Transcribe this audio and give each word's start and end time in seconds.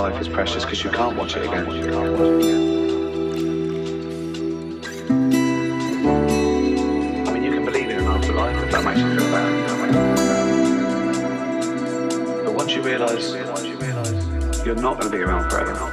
life 0.00 0.18
is 0.18 0.28
precious 0.28 0.64
because 0.64 0.82
you 0.82 0.90
can't 0.90 1.14
watch 1.14 1.36
it 1.36 1.44
again. 1.44 1.66
that 8.70 8.84
makes 8.84 9.00
you 9.00 9.18
feel 9.18 9.30
bad. 9.30 9.50
But 12.44 12.54
once 12.54 12.72
you 12.74 12.82
realise 12.82 13.34
you're 14.64 14.74
not 14.74 14.98
going 14.98 15.10
to 15.10 15.16
be 15.16 15.22
around 15.22 15.50
forever, 15.50 15.89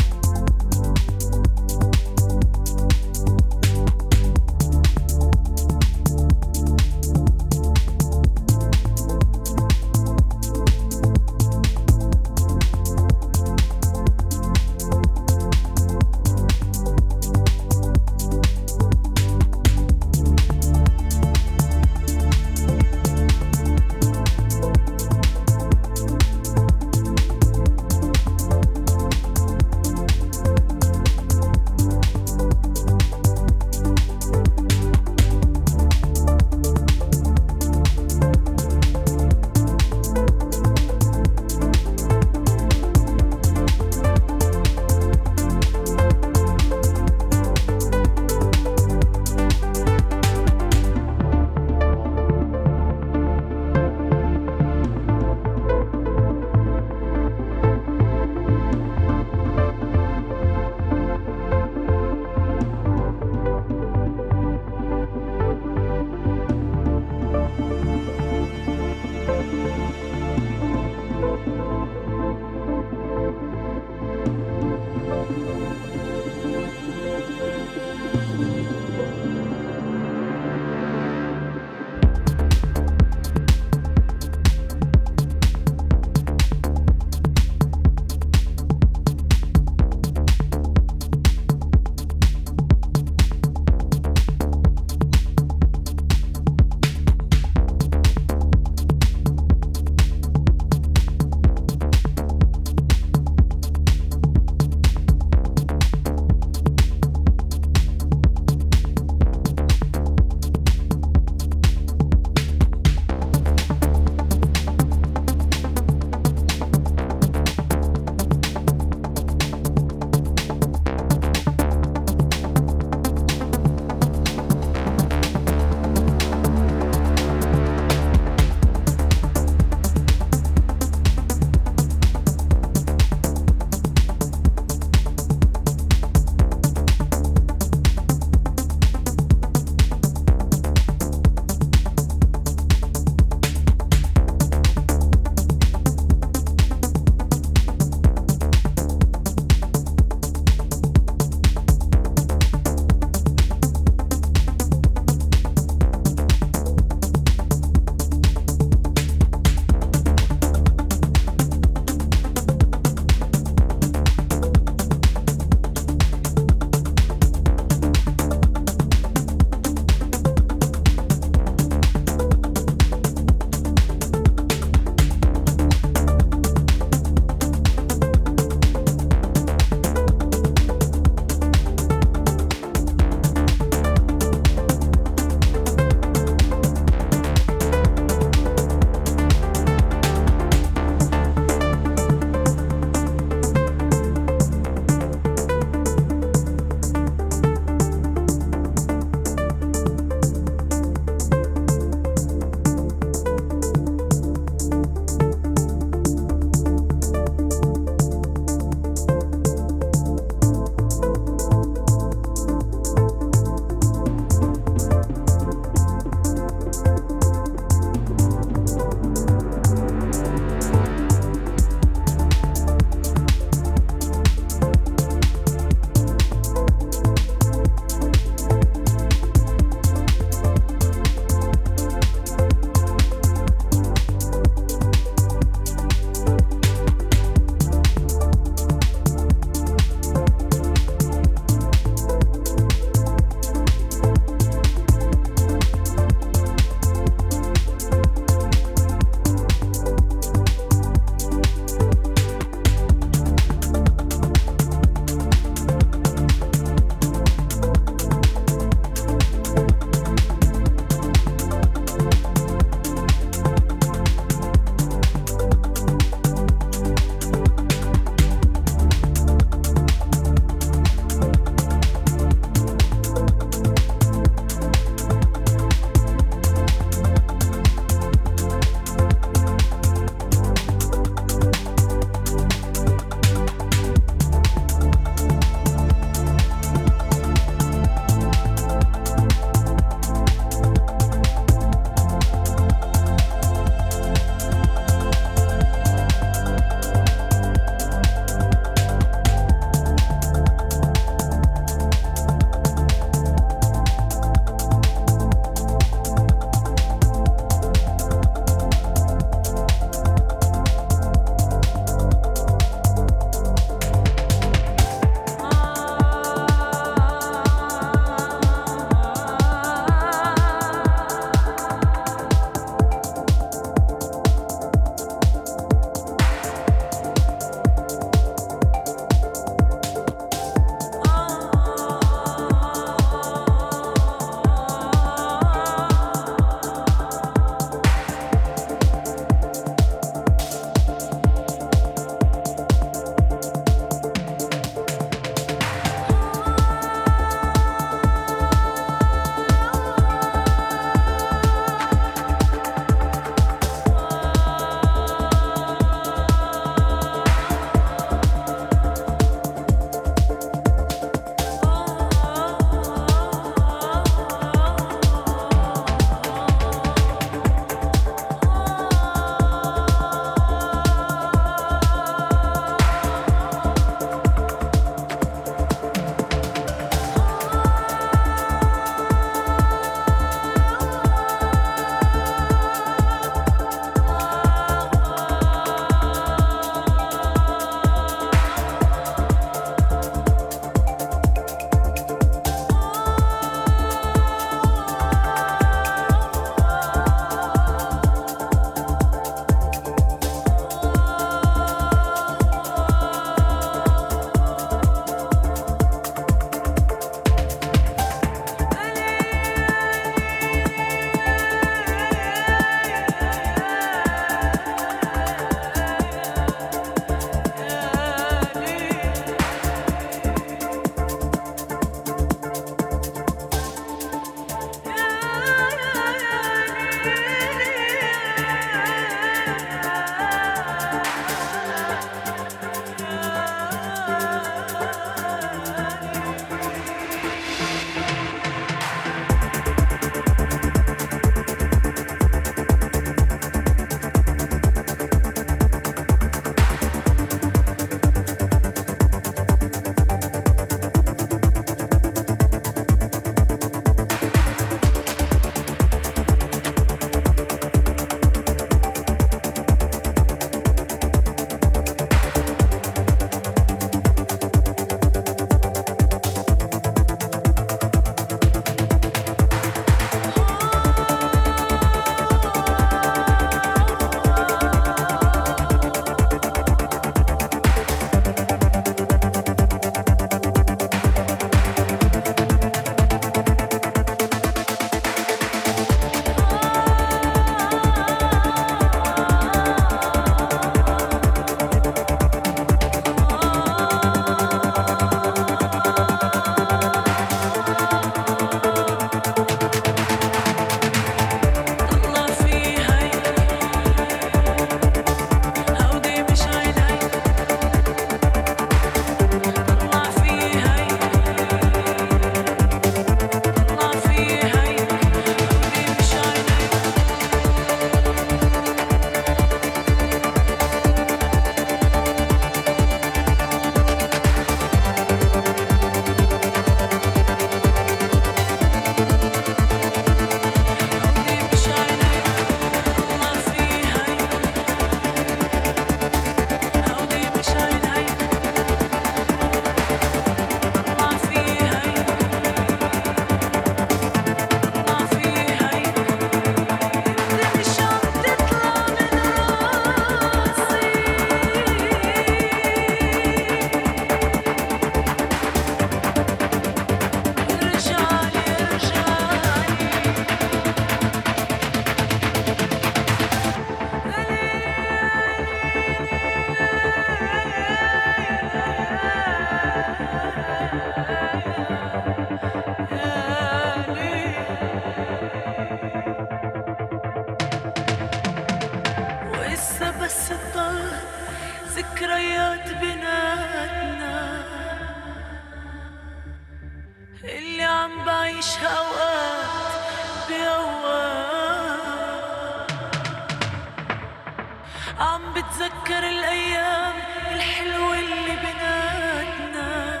عم 594.98 595.32
بتذكر 595.32 595.98
الأيام 595.98 596.92
الحلوة 597.30 597.98
اللي 597.98 598.36
بناتنا 598.36 600.00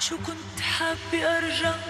شو 0.00 0.16
كنت 0.16 0.60
حابة 0.60 1.36
أرجع؟ 1.38 1.89